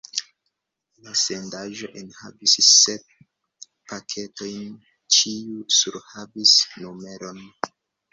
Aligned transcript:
La 1.07 1.11
sendaĵo 1.23 1.89
enhavis 1.99 2.55
sep 2.67 3.11
paketojn, 3.91 4.71
ĉiu 5.17 5.67
surhavis 5.81 6.55
numeron. 6.85 7.39